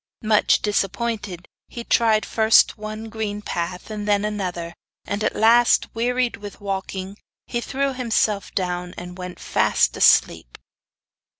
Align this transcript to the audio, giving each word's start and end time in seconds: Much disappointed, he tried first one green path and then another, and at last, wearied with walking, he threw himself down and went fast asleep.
Much 0.23 0.63
disappointed, 0.63 1.47
he 1.67 1.83
tried 1.83 2.25
first 2.25 2.75
one 2.75 3.07
green 3.07 3.39
path 3.39 3.91
and 3.91 4.07
then 4.07 4.25
another, 4.25 4.73
and 5.05 5.23
at 5.23 5.35
last, 5.35 5.93
wearied 5.93 6.37
with 6.37 6.59
walking, 6.59 7.15
he 7.45 7.61
threw 7.61 7.93
himself 7.93 8.51
down 8.55 8.95
and 8.97 9.19
went 9.19 9.39
fast 9.39 9.95
asleep. 9.95 10.57